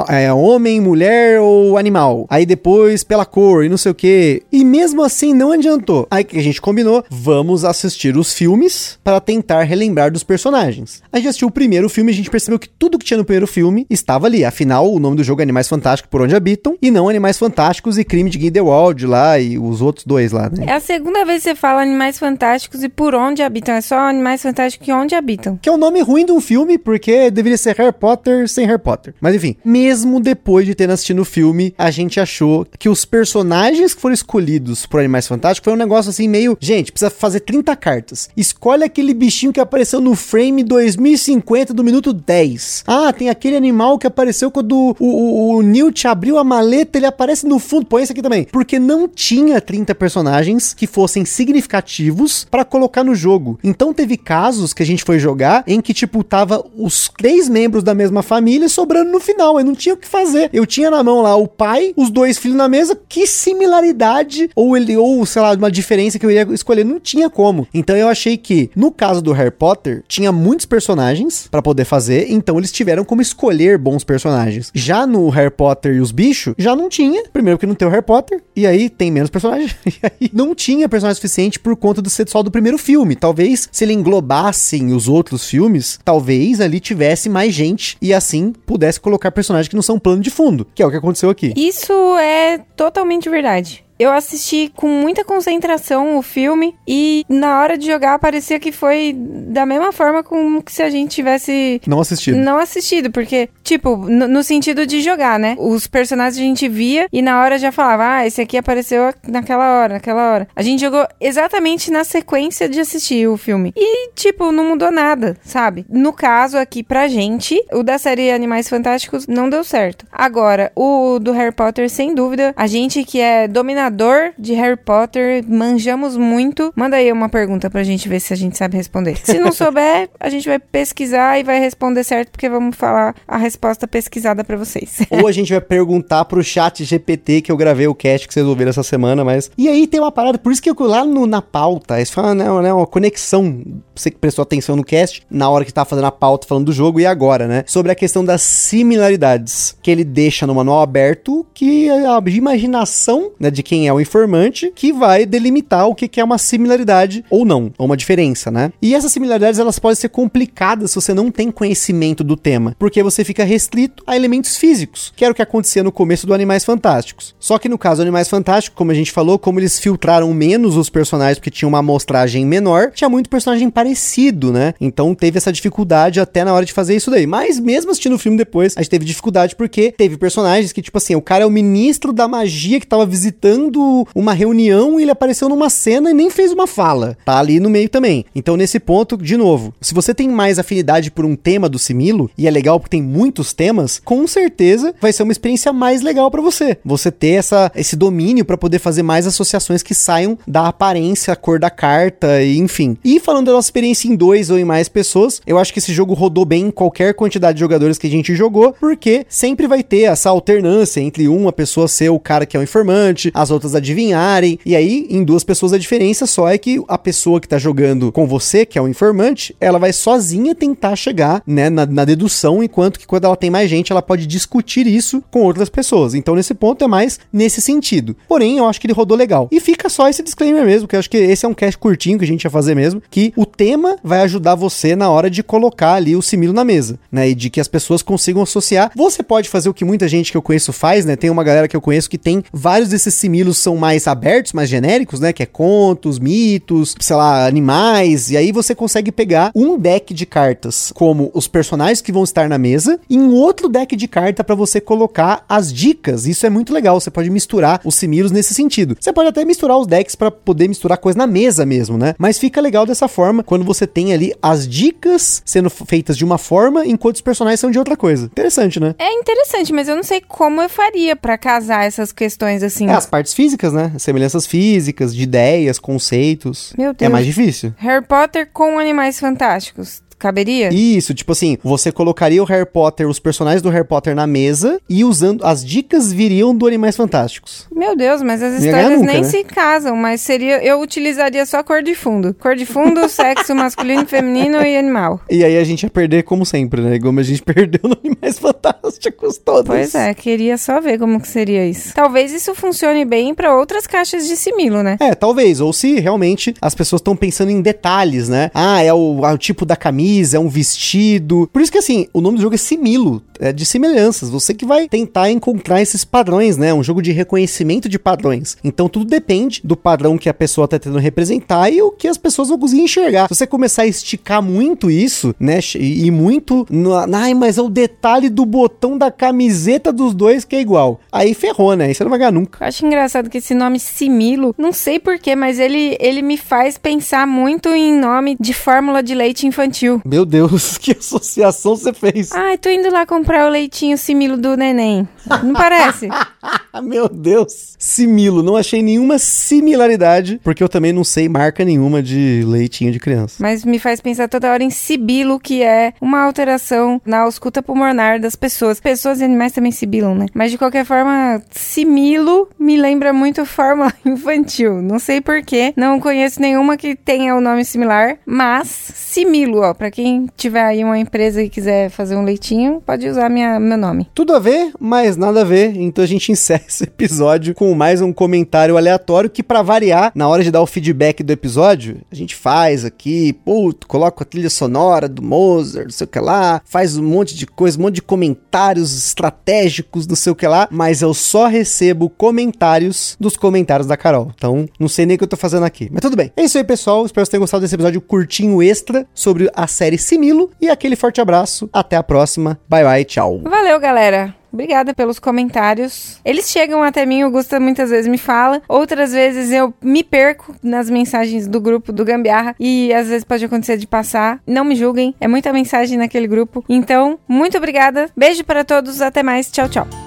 é 0.09 0.33
homem, 0.33 0.79
mulher 0.79 1.39
ou 1.39 1.77
animal. 1.77 2.25
Aí 2.29 2.45
depois 2.45 3.03
pela 3.03 3.25
cor 3.25 3.63
e 3.63 3.69
não 3.69 3.77
sei 3.77 3.91
o 3.91 3.95
que. 3.95 4.43
E 4.51 4.63
mesmo 4.63 5.03
assim 5.03 5.33
não 5.33 5.51
adiantou. 5.51 6.07
Aí 6.09 6.23
que 6.23 6.37
a 6.37 6.43
gente 6.43 6.61
combinou, 6.61 7.03
vamos 7.09 7.63
assistir 7.65 8.17
os 8.17 8.33
filmes 8.33 8.99
para 9.03 9.19
tentar 9.19 9.63
relembrar 9.63 10.11
dos 10.11 10.23
personagens. 10.23 11.01
A 11.11 11.17
gente 11.17 11.29
assistiu 11.29 11.47
o 11.47 11.51
primeiro 11.51 11.89
filme 11.89 12.11
e 12.11 12.13
a 12.13 12.17
gente 12.17 12.29
percebeu 12.29 12.59
que 12.59 12.69
tudo 12.69 12.97
que 12.97 13.05
tinha 13.05 13.17
no 13.17 13.25
primeiro 13.25 13.47
filme 13.47 13.85
estava 13.89 14.27
ali. 14.27 14.43
Afinal, 14.43 14.91
o 14.91 14.99
nome 14.99 15.17
do 15.17 15.23
jogo 15.23 15.41
é 15.41 15.43
Animais 15.43 15.67
Fantásticos 15.67 16.09
por 16.09 16.21
onde 16.21 16.35
habitam 16.35 16.77
e 16.81 16.91
não 16.91 17.09
Animais 17.09 17.37
Fantásticos 17.37 17.97
e 17.97 18.03
Crime 18.03 18.29
de 18.29 18.37
Grindelwald 18.37 19.05
lá 19.05 19.39
e 19.39 19.57
os 19.57 19.81
outros 19.81 20.05
dois 20.05 20.31
lá, 20.31 20.49
né? 20.49 20.65
É 20.67 20.73
a 20.73 20.79
segunda 20.79 21.25
vez 21.25 21.43
que 21.43 21.49
você 21.49 21.55
fala 21.55 21.81
Animais 21.81 22.19
Fantásticos 22.19 22.83
e 22.83 22.89
por 22.89 23.13
onde 23.15 23.41
habitam. 23.41 23.75
É 23.75 23.81
só 23.81 23.97
Animais 23.97 24.41
Fantásticos 24.41 24.87
e 24.87 24.91
onde 24.91 25.15
habitam. 25.15 25.57
Que 25.61 25.69
é 25.69 25.71
o 25.71 25.77
nome 25.85 26.01
ruim 26.01 26.25
de 26.25 26.31
um 26.31 26.41
filme, 26.41 26.79
porque 26.79 27.29
deveria 27.29 27.57
ser 27.57 27.75
Harry 27.75 27.93
Potter 27.93 28.49
sem 28.49 28.65
Harry 28.65 28.81
Potter. 28.81 29.13
Mas 29.21 29.35
enfim, 29.35 29.55
mesmo 29.63 30.19
depois 30.19 30.65
de 30.65 30.73
ter 30.73 30.89
assistido 30.89 31.21
o 31.21 31.25
filme, 31.25 31.75
a 31.77 31.91
gente 31.91 32.19
achou 32.19 32.65
que 32.79 32.89
os 32.89 33.05
personagens 33.05 33.93
que 33.93 34.01
foram 34.01 34.13
escolhidos 34.13 34.85
por 34.85 34.99
Animais 34.99 35.27
Fantásticos 35.27 35.65
foi 35.65 35.73
um 35.73 35.77
negócio 35.77 36.09
assim 36.09 36.27
meio, 36.27 36.57
gente, 36.59 36.91
precisa 36.91 37.11
fazer 37.11 37.41
30 37.41 37.75
cartas. 37.75 38.29
Escolhe 38.35 38.83
aquele 38.83 39.13
bichinho 39.13 39.53
que 39.53 39.59
apareceu 39.59 40.01
no 40.01 40.15
frame 40.15 40.63
2050 40.63 41.73
do 41.73 41.83
minuto 41.83 42.11
10. 42.11 42.83
Ah, 42.87 43.13
tem 43.13 43.29
aquele 43.29 43.55
animal 43.55 43.99
que 43.99 44.07
apareceu 44.07 44.49
quando 44.49 44.95
o, 44.99 45.05
o, 45.05 45.57
o 45.57 45.61
Newt 45.61 46.07
abriu 46.07 46.39
a 46.39 46.43
maleta, 46.43 46.97
ele 46.97 47.05
aparece 47.05 47.45
no 47.45 47.59
fundo. 47.59 47.85
Põe 47.85 48.01
esse 48.01 48.11
aqui 48.11 48.23
também. 48.23 48.45
Porque 48.45 48.79
não 48.79 49.07
tinha 49.07 49.61
30 49.61 49.93
personagens 49.93 50.73
que 50.73 50.87
fossem 50.87 51.25
significativos 51.25 52.47
para 52.49 52.65
colocar 52.65 53.03
no 53.03 53.13
jogo. 53.13 53.59
Então 53.63 53.93
teve 53.93 54.17
casos 54.17 54.73
que 54.73 54.81
a 54.81 54.85
gente 54.85 55.03
foi 55.03 55.19
jogar 55.19 55.63
em 55.67 55.81
que, 55.81 55.93
tipo, 55.93 56.23
tava 56.23 56.63
os 56.77 57.09
três 57.17 57.49
membros 57.49 57.83
da 57.83 57.93
mesma 57.93 58.21
família 58.23 58.69
sobrando 58.69 59.11
no 59.11 59.19
final. 59.19 59.59
Eu 59.59 59.65
não 59.65 59.75
tinha 59.75 59.95
o 59.95 59.97
que 59.97 60.07
fazer. 60.07 60.49
Eu 60.53 60.65
tinha 60.65 60.89
na 60.89 61.03
mão 61.03 61.21
lá 61.21 61.35
o 61.35 61.47
pai, 61.47 61.93
os 61.95 62.09
dois 62.09 62.37
filhos 62.37 62.57
na 62.57 62.67
mesa. 62.67 62.97
Que 63.07 63.25
similaridade, 63.27 64.49
ou 64.55 64.75
ele, 64.75 64.95
ou 64.97 65.25
sei 65.25 65.41
lá, 65.41 65.53
uma 65.53 65.71
diferença 65.71 66.19
que 66.19 66.25
eu 66.25 66.31
ia 66.31 66.47
escolher. 66.51 66.83
Não 66.83 66.99
tinha 66.99 67.29
como. 67.29 67.67
Então 67.73 67.95
eu 67.95 68.07
achei 68.07 68.37
que, 68.37 68.69
no 68.75 68.91
caso 68.91 69.21
do 69.21 69.31
Harry 69.31 69.51
Potter, 69.51 70.03
tinha 70.07 70.31
muitos 70.31 70.65
personagens 70.65 71.47
para 71.49 71.61
poder 71.61 71.85
fazer. 71.85 72.31
Então 72.31 72.57
eles 72.57 72.71
tiveram 72.71 73.03
como 73.03 73.21
escolher 73.21 73.77
bons 73.77 74.03
personagens. 74.03 74.71
Já 74.73 75.05
no 75.05 75.29
Harry 75.29 75.51
Potter 75.51 75.95
e 75.95 75.99
os 75.99 76.11
bichos, 76.11 76.53
já 76.57 76.75
não 76.75 76.89
tinha. 76.89 77.23
Primeiro 77.31 77.57
porque 77.57 77.67
não 77.67 77.75
tem 77.75 77.87
o 77.87 77.91
Harry 77.91 78.03
Potter. 78.03 78.43
E 78.55 78.65
aí 78.65 78.89
tem 78.89 79.11
menos 79.11 79.29
personagens. 79.29 79.75
E 79.85 79.99
aí 80.03 80.29
não 80.33 80.53
tinha 80.53 80.89
personagem 80.89 81.15
suficiente 81.15 81.59
por 81.59 81.75
conta 81.75 82.01
do 82.01 82.09
ser 82.09 82.27
só 82.27 82.43
do 82.43 82.51
primeiro 82.51 82.77
filme. 82.77 83.15
Talvez 83.15 83.69
se 83.71 83.85
ele 83.85 83.93
englobassem 83.93 84.93
os 84.93 85.07
outros 85.07 85.45
filmes, 85.47 85.54
talvez 86.03 86.61
ali 86.61 86.79
tivesse 86.79 87.29
mais 87.29 87.53
gente 87.53 87.97
e 88.01 88.13
assim 88.13 88.53
pudesse 88.65 88.99
colocar 88.99 89.31
personagens 89.31 89.67
que 89.67 89.75
não 89.75 89.81
são 89.81 89.99
plano 89.99 90.21
de 90.21 90.29
fundo, 90.29 90.67
que 90.73 90.81
é 90.81 90.85
o 90.85 90.91
que 90.91 90.97
aconteceu 90.97 91.29
aqui. 91.29 91.53
Isso 91.55 91.93
é 92.17 92.59
totalmente 92.75 93.29
verdade. 93.29 93.85
Eu 93.97 94.11
assisti 94.11 94.71
com 94.75 94.87
muita 94.89 95.23
concentração 95.23 96.17
o 96.17 96.21
filme 96.21 96.75
e 96.85 97.25
na 97.29 97.61
hora 97.61 97.77
de 97.77 97.85
jogar 97.85 98.19
parecia 98.19 98.59
que 98.59 98.71
foi 98.71 99.15
da 99.15 99.65
mesma 99.65 99.93
forma 99.93 100.21
como 100.21 100.61
se 100.67 100.83
a 100.83 100.89
gente 100.89 101.15
tivesse 101.15 101.81
não 101.87 102.01
assistido. 102.01 102.37
Não 102.37 102.57
assistido, 102.57 103.09
porque 103.09 103.49
tipo, 103.65 103.97
no, 103.97 104.43
sentido 104.43 104.85
de 104.85 105.01
jogar, 105.01 105.37
né? 105.37 105.55
Os 105.59 105.87
personagens 105.87 106.37
a 106.37 106.41
gente 106.41 106.69
via 106.69 107.07
e 107.11 107.21
na 107.21 107.41
hora 107.41 107.57
já 107.57 107.71
falava: 107.71 108.17
"Ah, 108.17 108.25
esse 108.25 108.41
aqui 108.41 108.57
apareceu 108.57 109.13
naquela 109.27 109.81
hora, 109.81 109.95
naquela 109.95 110.31
hora". 110.31 110.47
A 110.55 110.61
gente 110.61 110.79
jogou 110.79 111.05
exatamente 111.19 111.91
na 111.91 112.03
sequência 112.03 112.69
de 112.69 112.79
assistir 112.79 113.27
o 113.27 113.35
filme. 113.35 113.73
E 113.75 114.11
tipo, 114.11 114.51
não 114.51 114.69
mudou 114.69 114.91
nada, 114.91 115.35
sabe? 115.43 115.85
No 115.89 116.13
caso 116.13 116.57
aqui 116.57 116.83
pra 116.83 117.07
gente, 117.07 117.61
o 117.73 117.83
da 117.83 117.97
série 117.97 118.31
Animais 118.31 118.69
Fantásticos 118.69 119.27
não 119.27 119.49
deu 119.49 119.63
certo. 119.63 120.05
Agora, 120.11 120.71
o 120.75 121.19
do 121.19 121.31
Harry 121.33 121.51
Potter 121.51 121.89
sem 121.89 122.15
dúvida, 122.15 122.53
a 122.55 122.67
gente 122.67 123.03
que 123.03 123.19
é 123.19 123.47
dominador 123.47 123.65
dominador 123.95 124.33
de 124.37 124.53
Harry 124.53 124.77
Potter, 124.77 125.43
manjamos 125.47 126.15
muito. 126.15 126.71
Manda 126.75 126.97
aí 126.97 127.11
uma 127.11 127.29
pergunta 127.29 127.69
pra 127.69 127.83
gente 127.83 128.07
ver 128.07 128.19
se 128.19 128.31
a 128.31 128.37
gente 128.37 128.57
sabe 128.57 128.77
responder. 128.77 129.17
Se 129.23 129.39
não 129.39 129.51
souber, 129.53 130.09
a 130.19 130.29
gente 130.29 130.47
vai 130.47 130.59
pesquisar 130.59 131.39
e 131.39 131.43
vai 131.43 131.59
responder 131.59 132.03
certo, 132.03 132.29
porque 132.31 132.47
vamos 132.47 132.75
falar 132.75 133.15
a 133.27 133.37
resposta 133.37 133.54
pesquisada 133.87 134.43
para 134.43 134.57
vocês. 134.57 134.99
Ou 135.09 135.27
a 135.27 135.31
gente 135.33 135.51
vai 135.51 135.61
perguntar 135.61 136.25
pro 136.25 136.43
chat 136.43 136.83
GPT 136.83 137.41
que 137.41 137.51
eu 137.51 137.57
gravei 137.57 137.87
o 137.87 137.95
cast 137.95 138.27
que 138.27 138.33
vocês 138.33 138.45
ouviram 138.45 138.69
essa 138.69 138.83
semana, 138.83 139.23
mas... 139.23 139.51
E 139.57 139.67
aí 139.67 139.87
tem 139.87 139.99
uma 139.99 140.11
parada, 140.11 140.37
por 140.37 140.51
isso 140.51 140.61
que 140.61 140.69
eu 140.69 140.75
lá 140.85 141.03
no, 141.03 141.25
na 141.25 141.41
pauta, 141.41 141.99
isso 141.99 142.13
foi 142.13 142.23
uma, 142.23 142.61
né, 142.61 142.73
uma 142.73 142.85
conexão, 142.85 143.61
você 143.95 144.11
que 144.11 144.17
prestou 144.17 144.43
atenção 144.43 144.75
no 144.75 144.83
cast, 144.83 145.25
na 145.29 145.49
hora 145.49 145.65
que 145.65 145.73
tava 145.73 145.89
fazendo 145.89 146.05
a 146.05 146.11
pauta 146.11 146.47
falando 146.47 146.65
do 146.65 146.73
jogo 146.73 146.99
e 146.99 147.05
agora, 147.05 147.47
né? 147.47 147.63
Sobre 147.65 147.91
a 147.91 147.95
questão 147.95 148.23
das 148.23 148.41
similaridades, 148.41 149.75
que 149.81 149.89
ele 149.89 150.03
deixa 150.03 150.45
no 150.45 150.53
manual 150.53 150.81
aberto, 150.81 151.45
que 151.53 151.89
a 151.89 152.21
imaginação, 152.27 153.31
né, 153.39 153.49
de 153.49 153.63
quem 153.63 153.87
é 153.87 153.93
o 153.93 153.99
informante, 153.99 154.71
que 154.75 154.91
vai 154.91 155.25
delimitar 155.25 155.87
o 155.87 155.95
que, 155.95 156.19
é 156.19 156.23
uma 156.23 156.37
similaridade 156.37 157.23
ou 157.29 157.45
não, 157.45 157.71
ou 157.77 157.85
uma 157.85 157.97
diferença, 157.97 158.51
né? 158.51 158.71
E 158.81 158.93
essas 158.93 159.11
similaridades 159.11 159.59
elas 159.59 159.79
podem 159.79 159.95
ser 159.95 160.09
complicadas 160.09 160.91
se 160.91 160.95
você 160.95 161.13
não 161.13 161.31
tem 161.31 161.51
conhecimento 161.51 162.23
do 162.23 162.35
tema, 162.35 162.75
porque 162.77 163.03
você 163.03 163.23
fica 163.23 163.43
restrito 163.45 164.03
a 164.05 164.15
elementos 164.15 164.57
físicos, 164.57 165.13
que 165.15 165.23
era 165.23 165.31
o 165.31 165.35
que 165.35 165.41
acontecia 165.41 165.83
no 165.83 165.91
começo 165.91 166.27
do 166.27 166.33
Animais 166.33 166.65
Fantásticos. 166.65 167.35
Só 167.39 167.57
que 167.57 167.69
no 167.69 167.77
caso 167.77 167.97
do 167.97 168.01
Animais 168.03 168.27
Fantásticos, 168.27 168.75
como 168.75 168.91
a 168.91 168.95
gente 168.95 169.11
falou, 169.11 169.39
como 169.39 169.59
eles 169.59 169.79
filtraram 169.79 170.33
menos 170.33 170.75
os 170.75 170.89
personagens 170.89 171.37
porque 171.37 171.51
tinha 171.51 171.67
uma 171.67 171.79
amostragem 171.79 172.45
menor, 172.45 172.91
tinha 172.91 173.09
muito 173.09 173.29
personagem 173.29 173.69
parecido, 173.69 174.51
né? 174.51 174.73
Então 174.79 175.13
teve 175.15 175.37
essa 175.37 175.51
dificuldade 175.51 176.19
até 176.19 176.43
na 176.43 176.53
hora 176.53 176.65
de 176.65 176.73
fazer 176.73 176.95
isso 176.95 177.11
daí. 177.11 177.27
Mas 177.27 177.59
mesmo 177.59 177.91
assistindo 177.91 178.15
o 178.15 178.19
filme 178.19 178.37
depois, 178.37 178.75
a 178.75 178.81
gente 178.81 178.89
teve 178.89 179.05
dificuldade 179.05 179.55
porque 179.55 179.91
teve 179.91 180.17
personagens 180.17 180.71
que, 180.71 180.81
tipo 180.81 180.97
assim, 180.97 181.15
o 181.15 181.21
cara 181.21 181.43
é 181.43 181.47
o 181.47 181.51
ministro 181.51 182.11
da 182.11 182.27
magia 182.27 182.79
que 182.79 182.87
tava 182.87 183.05
visitando 183.05 184.07
uma 184.13 184.33
reunião 184.33 184.99
e 184.99 185.03
ele 185.03 185.11
apareceu 185.11 185.47
numa 185.49 185.69
cena 185.69 186.11
e 186.11 186.13
nem 186.13 186.29
fez 186.29 186.51
uma 186.51 186.67
fala. 186.67 187.17
Tá 187.25 187.39
ali 187.39 187.59
no 187.59 187.69
meio 187.69 187.89
também. 187.89 188.25
Então, 188.35 188.57
nesse 188.57 188.79
ponto, 188.79 189.17
de 189.17 189.37
novo, 189.37 189.73
se 189.81 189.93
você 189.93 190.13
tem 190.13 190.27
mais 190.27 190.59
afinidade 190.59 191.11
por 191.11 191.25
um 191.25 191.35
tema 191.35 191.69
do 191.69 191.79
Similo, 191.79 192.29
e 192.37 192.47
é 192.47 192.51
legal 192.51 192.79
porque 192.79 192.97
tem 192.97 193.03
muitos 193.35 193.51
temas, 193.51 193.99
com 194.03 194.25
certeza 194.25 194.95
vai 195.01 195.11
ser 195.11 195.23
uma 195.23 195.31
experiência 195.33 195.73
mais 195.73 196.01
legal 196.01 196.31
para 196.31 196.41
você. 196.41 196.77
Você 196.85 197.11
ter 197.11 197.31
essa, 197.31 197.69
esse 197.75 197.95
domínio 197.97 198.45
para 198.45 198.57
poder 198.57 198.79
fazer 198.79 199.03
mais 199.03 199.27
associações 199.27 199.83
que 199.83 199.93
saiam 199.93 200.37
da 200.47 200.67
aparência, 200.67 201.33
a 201.33 201.35
cor 201.35 201.59
da 201.59 201.69
carta, 201.69 202.41
e 202.41 202.57
enfim. 202.57 202.95
E 203.03 203.19
falando 203.19 203.47
da 203.47 203.51
nossa 203.51 203.67
experiência 203.67 204.07
em 204.07 204.15
dois 204.15 204.49
ou 204.49 204.57
em 204.57 204.63
mais 204.63 204.87
pessoas, 204.87 205.41
eu 205.45 205.57
acho 205.57 205.73
que 205.73 205.79
esse 205.79 205.93
jogo 205.93 206.13
rodou 206.13 206.45
bem 206.45 206.67
em 206.67 206.71
qualquer 206.71 207.13
quantidade 207.13 207.55
de 207.55 207.59
jogadores 207.59 207.97
que 207.97 208.07
a 208.07 208.09
gente 208.09 208.33
jogou, 208.35 208.73
porque 208.79 209.25
sempre 209.27 209.67
vai 209.67 209.83
ter 209.83 210.03
essa 210.03 210.29
alternância 210.29 211.01
entre 211.01 211.27
uma 211.27 211.51
pessoa 211.51 211.89
ser 211.89 212.09
o 212.09 212.19
cara 212.19 212.45
que 212.45 212.55
é 212.55 212.59
o 212.59 212.63
informante, 212.63 213.31
as 213.33 213.51
outras 213.51 213.75
adivinharem, 213.75 214.57
e 214.65 214.77
aí 214.77 215.07
em 215.09 215.25
duas 215.25 215.43
pessoas 215.43 215.73
a 215.73 215.77
diferença 215.77 216.25
só 216.25 216.47
é 216.47 216.57
que 216.57 216.81
a 216.87 216.97
pessoa 216.97 217.41
que 217.41 217.49
tá 217.49 217.57
jogando 217.57 218.13
com 218.13 218.25
você, 218.25 218.65
que 218.65 218.79
é 218.79 218.81
o 218.81 218.87
informante, 218.87 219.53
ela 219.59 219.77
vai 219.77 219.91
sozinha 219.91 220.55
tentar 220.55 220.95
chegar, 220.95 221.43
né, 221.45 221.69
na, 221.69 221.85
na 221.85 222.05
dedução, 222.05 222.63
enquanto 222.63 222.97
que 222.97 223.05
quando 223.05 223.24
ela 223.25 223.35
tem 223.35 223.49
mais 223.49 223.69
gente, 223.69 223.91
ela 223.91 224.01
pode 224.01 224.25
discutir 224.25 224.87
isso 224.87 225.23
com 225.31 225.41
outras 225.41 225.69
pessoas. 225.69 226.13
Então 226.13 226.35
nesse 226.35 226.53
ponto 226.53 226.83
é 226.83 226.87
mais 226.87 227.19
nesse 227.31 227.61
sentido. 227.61 228.15
Porém, 228.27 228.57
eu 228.57 228.65
acho 228.65 228.79
que 228.79 228.87
ele 228.87 228.93
rodou 228.93 229.17
legal. 229.17 229.47
E 229.51 229.59
fica 229.59 229.89
só 229.89 230.07
esse 230.07 230.23
disclaimer 230.23 230.65
mesmo, 230.65 230.87
que 230.87 230.95
eu 230.95 230.99
acho 230.99 231.09
que 231.09 231.17
esse 231.17 231.45
é 231.45 231.49
um 231.49 231.53
cast 231.53 231.77
curtinho 231.77 232.17
que 232.17 232.25
a 232.25 232.27
gente 232.27 232.43
ia 232.43 232.49
fazer 232.49 232.75
mesmo, 232.75 233.01
que 233.09 233.33
o 233.35 233.45
tema 233.45 233.97
vai 234.03 234.21
ajudar 234.21 234.55
você 234.55 234.95
na 234.95 235.09
hora 235.09 235.29
de 235.29 235.43
colocar 235.43 235.93
ali 235.93 236.15
o 236.15 236.21
similo 236.21 236.53
na 236.53 236.63
mesa, 236.63 236.99
né, 237.11 237.29
e 237.29 237.35
de 237.35 237.49
que 237.49 237.59
as 237.59 237.67
pessoas 237.67 238.01
consigam 238.01 238.41
associar. 238.41 238.91
Você 238.95 239.23
pode 239.23 239.49
fazer 239.49 239.69
o 239.69 239.73
que 239.73 239.85
muita 239.85 240.07
gente 240.07 240.31
que 240.31 240.37
eu 240.37 240.41
conheço 240.41 240.71
faz, 240.71 241.05
né? 241.05 241.15
Tem 241.15 241.29
uma 241.29 241.43
galera 241.43 241.67
que 241.67 241.75
eu 241.75 241.81
conheço 241.81 242.09
que 242.09 242.17
tem 242.17 242.43
vários 242.51 242.89
desses 242.89 243.13
similos 243.13 243.57
são 243.57 243.77
mais 243.77 244.07
abertos, 244.07 244.53
mais 244.53 244.69
genéricos, 244.69 245.19
né, 245.19 245.33
que 245.33 245.43
é 245.43 245.45
contos, 245.45 246.19
mitos, 246.19 246.95
sei 246.99 247.15
lá, 247.15 247.45
animais, 247.47 248.29
e 248.31 248.37
aí 248.37 248.51
você 248.51 248.75
consegue 248.75 249.11
pegar 249.11 249.51
um 249.55 249.77
deck 249.77 250.13
de 250.13 250.25
cartas 250.25 250.91
como 250.93 251.31
os 251.33 251.47
personagens 251.47 252.01
que 252.01 252.11
vão 252.11 252.23
estar 252.23 252.47
na 252.49 252.57
mesa 252.57 252.99
um 253.19 253.33
outro 253.33 253.69
deck 253.69 253.95
de 253.95 254.07
carta 254.07 254.43
para 254.43 254.55
você 254.55 254.79
colocar 254.81 255.45
as 255.47 255.71
dicas. 255.71 256.25
Isso 256.25 256.45
é 256.45 256.49
muito 256.49 256.73
legal, 256.73 256.99
você 256.99 257.11
pode 257.11 257.29
misturar 257.29 257.81
os 257.83 257.95
similos 257.95 258.31
nesse 258.31 258.53
sentido. 258.53 258.95
Você 258.99 259.13
pode 259.13 259.29
até 259.29 259.43
misturar 259.45 259.77
os 259.77 259.87
decks 259.87 260.15
para 260.15 260.31
poder 260.31 260.67
misturar 260.67 260.97
coisa 260.97 261.17
na 261.17 261.27
mesa 261.27 261.65
mesmo, 261.65 261.97
né? 261.97 262.15
Mas 262.17 262.37
fica 262.37 262.61
legal 262.61 262.85
dessa 262.85 263.07
forma 263.07 263.43
quando 263.43 263.65
você 263.65 263.85
tem 263.87 264.13
ali 264.13 264.33
as 264.41 264.67
dicas 264.67 265.41
sendo 265.45 265.69
feitas 265.69 266.17
de 266.17 266.25
uma 266.25 266.37
forma 266.37 266.85
enquanto 266.85 267.15
os 267.15 267.21
personagens 267.21 267.59
são 267.59 267.71
de 267.71 267.79
outra 267.79 267.97
coisa. 267.97 268.25
Interessante, 268.25 268.79
né? 268.79 268.95
É 268.97 269.11
interessante, 269.13 269.73
mas 269.73 269.87
eu 269.87 269.95
não 269.95 270.03
sei 270.03 270.21
como 270.21 270.61
eu 270.61 270.69
faria 270.69 271.15
para 271.15 271.37
casar 271.37 271.85
essas 271.85 272.11
questões 272.11 272.63
assim. 272.63 272.87
É 272.87 272.93
as 272.93 273.05
partes 273.05 273.33
físicas, 273.33 273.73
né? 273.73 273.91
Semelhanças 273.97 274.45
físicas, 274.45 275.15
de 275.15 275.23
ideias, 275.23 275.79
conceitos. 275.79 276.73
Meu 276.77 276.93
Deus. 276.93 277.07
É 277.07 277.11
mais 277.11 277.25
difícil. 277.25 277.73
Harry 277.77 278.05
Potter 278.05 278.49
com 278.51 278.79
Animais 278.79 279.19
Fantásticos. 279.19 280.04
Caberia? 280.17 280.73
Isso, 280.73 281.13
tipo 281.13 281.31
assim, 281.31 281.57
você 281.63 281.91
colocaria 281.91 282.41
o 282.41 282.45
Harry 282.45 282.65
Potter, 282.65 283.07
os 283.07 283.19
personagens 283.19 283.61
do 283.61 283.69
Harry 283.69 283.87
Potter 283.87 284.15
na 284.15 284.25
mesa 284.25 284.79
e 284.89 285.03
usando 285.03 285.45
as 285.45 285.63
dicas 285.63 286.11
viriam 286.11 286.55
do 286.55 286.67
Animais 286.67 286.95
Fantásticos. 286.95 287.67
Meu 287.71 287.95
Deus, 287.95 288.21
mas 288.21 288.41
as 288.41 288.63
histórias 288.63 288.99
nunca, 288.99 289.11
nem 289.11 289.21
né? 289.21 289.27
se 289.27 289.43
casam, 289.43 289.95
mas 289.95 290.21
seria 290.21 290.63
eu 290.63 290.79
utilizaria 290.79 291.45
só 291.45 291.61
cor 291.63 291.83
de 291.83 291.95
fundo. 291.95 292.33
Cor 292.33 292.55
de 292.55 292.65
fundo, 292.65 293.07
sexo 293.09 293.53
masculino, 293.53 294.05
feminino 294.05 294.61
e 294.61 294.77
animal. 294.77 295.21
E 295.29 295.43
aí 295.43 295.57
a 295.57 295.63
gente 295.63 295.83
ia 295.83 295.89
perder 295.89 296.23
como 296.23 296.45
sempre, 296.45 296.81
né? 296.81 296.99
Como 296.99 297.19
a 297.19 297.23
gente 297.23 297.41
perdeu 297.43 297.81
no 297.83 297.97
Animais 298.03 298.39
Fantásticos 298.39 299.37
todos. 299.37 299.67
Pois 299.67 299.93
é, 299.95 300.13
queria 300.13 300.57
só 300.57 300.79
ver 300.79 300.97
como 300.97 301.19
que 301.19 301.27
seria 301.27 301.67
isso. 301.67 301.93
Talvez 301.93 302.31
isso 302.31 302.55
funcione 302.55 303.05
bem 303.05 303.33
pra 303.35 303.55
outras 303.55 303.85
caixas 303.85 304.27
de 304.27 304.35
similo, 304.35 304.81
né? 304.81 304.97
É, 304.99 305.13
talvez. 305.13 305.59
Ou 305.59 305.73
se 305.73 305.99
realmente 305.99 306.53
as 306.61 306.73
pessoas 306.73 306.99
estão 306.99 307.15
pensando 307.15 307.51
em 307.51 307.61
detalhes, 307.61 308.29
né? 308.29 308.49
Ah, 308.53 308.81
é 308.81 308.93
o, 308.93 309.25
é 309.25 309.33
o 309.33 309.37
tipo 309.37 309.65
da 309.65 309.75
camisa, 309.75 310.04
é 310.33 310.39
um 310.39 310.47
vestido. 310.47 311.49
Por 311.51 311.61
isso 311.61 311.71
que, 311.71 311.77
assim, 311.77 312.07
o 312.13 312.21
nome 312.21 312.37
do 312.37 312.41
jogo 312.41 312.55
é 312.55 312.57
Similo. 312.57 313.21
É 313.39 313.51
de 313.51 313.65
semelhanças. 313.65 314.29
Você 314.29 314.53
que 314.53 314.65
vai 314.65 314.87
tentar 314.87 315.29
encontrar 315.29 315.81
esses 315.81 316.05
padrões, 316.05 316.57
né? 316.57 316.73
Um 316.73 316.83
jogo 316.83 317.01
de 317.01 317.11
reconhecimento 317.11 317.89
de 317.89 317.99
padrões. 317.99 318.57
Então 318.63 318.87
tudo 318.87 319.05
depende 319.05 319.61
do 319.63 319.75
padrão 319.75 320.17
que 320.17 320.29
a 320.29 320.33
pessoa 320.33 320.67
tá 320.67 320.79
tentando 320.79 320.99
representar 320.99 321.69
e 321.69 321.81
o 321.81 321.91
que 321.91 322.07
as 322.07 322.17
pessoas 322.17 322.49
vão 322.49 322.57
conseguir 322.57 322.83
enxergar. 322.83 323.27
Se 323.27 323.35
você 323.35 323.47
começar 323.47 323.83
a 323.83 323.87
esticar 323.87 324.41
muito 324.41 324.89
isso, 324.89 325.35
né? 325.39 325.59
E, 325.77 326.09
muito. 326.11 326.65
Ai, 327.13 327.33
mas 327.33 327.57
é 327.57 327.61
o 327.61 327.69
detalhe 327.69 328.29
do 328.29 328.45
botão 328.45 328.97
da 328.97 329.11
camiseta 329.11 329.91
dos 329.91 330.13
dois 330.13 330.45
que 330.45 330.55
é 330.55 330.61
igual. 330.61 330.99
Aí 331.11 331.33
ferrou, 331.33 331.75
né? 331.75 331.85
Aí 331.85 331.93
você 331.93 332.03
não 332.03 332.09
vai 332.09 332.19
ganhar 332.19 332.31
nunca. 332.31 332.65
Acho 332.65 332.85
engraçado 332.85 333.29
que 333.29 333.39
esse 333.39 333.53
nome 333.53 333.79
Similo, 333.79 334.55
não 334.57 334.71
sei 334.71 334.99
porquê, 334.99 335.35
mas 335.35 335.59
ele, 335.59 335.97
ele 335.99 336.21
me 336.21 336.37
faz 336.37 336.77
pensar 336.77 337.27
muito 337.27 337.69
em 337.69 337.93
nome 337.93 338.37
de 338.39 338.53
fórmula 338.53 339.03
de 339.03 339.13
leite 339.13 339.45
infantil. 339.45 339.94
Meu 340.05 340.25
Deus, 340.25 340.77
que 340.79 340.91
associação 340.91 341.75
você 341.75 341.93
fez. 341.93 342.31
Ai, 342.31 342.57
tô 342.57 342.69
indo 342.69 342.91
lá 342.91 343.05
comprar 343.05 343.47
o 343.47 343.49
leitinho 343.49 343.97
Similo 343.97 344.37
do 344.37 344.57
neném. 344.57 345.07
Não 345.43 345.53
parece? 345.53 346.09
Meu 346.83 347.07
Deus. 347.07 347.75
Similo, 347.79 348.43
não 348.43 348.55
achei 348.55 348.81
nenhuma 348.81 349.17
similaridade, 349.17 350.39
porque 350.43 350.63
eu 350.63 350.69
também 350.69 350.91
não 350.91 351.03
sei 351.03 351.29
marca 351.29 351.63
nenhuma 351.63 352.01
de 352.01 352.43
leitinho 352.45 352.91
de 352.91 352.99
criança. 352.99 353.37
Mas 353.39 353.63
me 353.63 353.79
faz 353.79 354.01
pensar 354.01 354.27
toda 354.27 354.51
hora 354.51 354.63
em 354.63 354.69
sibilo, 354.69 355.39
que 355.39 355.63
é 355.63 355.93
uma 356.01 356.23
alteração 356.23 357.01
na 357.05 357.19
ausculta 357.19 357.61
pulmonar 357.61 358.19
das 358.19 358.35
pessoas. 358.35 358.79
Pessoas 358.79 359.21
e 359.21 359.23
animais 359.23 359.53
também 359.53 359.71
sibilam, 359.71 360.15
né? 360.15 360.25
Mas 360.33 360.51
de 360.51 360.57
qualquer 360.57 360.85
forma, 360.85 361.41
similo 361.51 362.49
me 362.59 362.77
lembra 362.77 363.13
muito 363.13 363.45
fórmula 363.45 363.93
infantil. 364.05 364.81
Não 364.81 364.99
sei 364.99 365.21
porquê, 365.21 365.73
não 365.75 365.99
conheço 365.99 366.41
nenhuma 366.41 366.77
que 366.77 366.95
tenha 366.95 367.35
o 367.35 367.41
nome 367.41 367.63
similar, 367.63 368.17
mas 368.25 368.67
similo, 369.15 369.61
ó, 369.61 369.73
pra 369.73 369.89
quem 369.89 370.27
tiver 370.35 370.61
aí 370.61 370.83
uma 370.83 370.99
empresa 370.99 371.41
e 371.41 371.49
quiser 371.49 371.89
fazer 371.89 372.17
um 372.17 372.25
leitinho, 372.25 372.81
pode 372.85 373.07
usar 373.07 373.29
minha, 373.29 373.57
meu 373.61 373.77
nome. 373.77 374.09
Tudo 374.13 374.33
a 374.33 374.39
ver, 374.39 374.73
mas 374.77 375.15
nada 375.15 375.39
a 375.39 375.43
ver. 375.45 375.73
Então 375.77 376.03
a 376.03 376.07
gente 376.07 376.31
encerra 376.33 376.65
esse 376.67 376.83
episódio 376.83 377.55
com 377.55 377.73
mais 377.73 378.01
um 378.01 378.11
comentário 378.11 378.75
aleatório 378.75 379.29
que, 379.29 379.41
pra 379.41 379.61
variar, 379.61 380.11
na 380.13 380.27
hora 380.27 380.43
de 380.43 380.51
dar 380.51 380.61
o 380.61 380.67
feedback 380.67 381.23
do 381.23 381.31
episódio, 381.31 382.01
a 382.11 382.15
gente 382.15 382.35
faz 382.35 382.83
aqui, 382.83 383.31
puto, 383.31 383.87
coloca 383.87 384.23
a 384.23 384.25
trilha 384.25 384.49
sonora 384.49 385.07
do 385.07 385.21
Mozart, 385.21 385.85
não 385.85 385.93
sei 385.93 386.03
o 386.03 386.09
que 386.09 386.19
lá, 386.19 386.61
faz 386.65 386.97
um 386.97 387.03
monte 387.03 387.37
de 387.37 387.47
coisa, 387.47 387.79
um 387.79 387.83
monte 387.83 387.95
de 387.95 388.01
comentários 388.01 388.93
estratégicos, 388.97 390.05
não 390.07 390.15
sei 390.17 390.33
o 390.33 390.35
que 390.35 390.45
lá, 390.45 390.67
mas 390.69 391.01
eu 391.01 391.13
só 391.13 391.47
recebo 391.47 392.09
comentários 392.09 393.15
dos 393.17 393.37
comentários 393.37 393.87
da 393.87 393.95
Carol. 393.95 394.33
Então, 394.35 394.67
não 394.77 394.89
sei 394.89 395.05
nem 395.05 395.15
o 395.15 395.17
que 395.17 395.23
eu 395.23 395.29
tô 395.29 395.37
fazendo 395.37 395.63
aqui. 395.63 395.87
Mas 395.89 396.01
tudo 396.01 396.17
bem. 396.17 396.33
É 396.35 396.43
isso 396.43 396.57
aí, 396.57 396.65
pessoal. 396.65 397.05
Espero 397.05 397.23
que 397.23 397.27
vocês 397.27 397.29
tenham 397.29 397.41
gostado 397.41 397.61
desse 397.61 397.75
episódio 397.75 398.01
curtinho 398.01 398.61
extra 398.61 399.04
sobre 399.13 399.49
a 399.55 399.67
série 399.67 399.97
Similo. 399.97 400.51
E 400.61 400.69
aquele 400.69 400.95
forte 400.95 401.21
abraço. 401.21 401.69
Até 401.71 401.95
a 401.95 402.03
próxima. 402.03 402.59
Bye 402.67 402.83
bye, 402.83 403.05
tchau. 403.05 403.41
Valeu, 403.43 403.79
galera. 403.79 404.35
Obrigada 404.55 404.93
pelos 404.93 405.19
comentários. 405.19 406.17
Eles 406.23 406.49
chegam 406.49 406.81
até 406.81 407.05
mim, 407.05 407.25
o 407.25 407.29
Gusta 407.29 407.59
muitas 407.59 407.89
vezes 407.89 408.07
me 408.07 408.17
fala, 408.17 408.61
outras 408.69 409.11
vezes 409.11 409.51
eu 409.51 409.73
me 409.81 410.01
perco 410.01 410.55
nas 410.63 410.89
mensagens 410.89 411.45
do 411.45 411.59
grupo 411.59 411.91
do 411.91 412.05
Gambiarra 412.05 412.55
e 412.57 412.93
às 412.93 413.09
vezes 413.09 413.25
pode 413.25 413.43
acontecer 413.43 413.75
de 413.75 413.85
passar. 413.85 414.39
Não 414.47 414.63
me 414.63 414.73
julguem, 414.73 415.13
é 415.19 415.27
muita 415.27 415.51
mensagem 415.51 415.97
naquele 415.97 416.25
grupo. 416.25 416.63
Então, 416.69 417.19
muito 417.27 417.57
obrigada. 417.57 418.09
Beijo 418.15 418.45
para 418.45 418.63
todos, 418.63 419.01
até 419.01 419.21
mais. 419.21 419.51
Tchau, 419.51 419.67
tchau. 419.67 420.04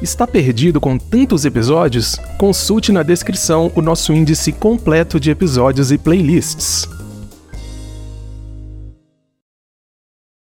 Está 0.00 0.28
perdido 0.28 0.80
com 0.80 0.96
tantos 0.96 1.44
episódios? 1.44 2.14
Consulte 2.38 2.92
na 2.92 3.02
descrição 3.02 3.72
o 3.74 3.82
nosso 3.82 4.12
índice 4.12 4.52
completo 4.52 5.18
de 5.18 5.32
episódios 5.32 5.90
e 5.90 5.98
playlists. 5.98 6.88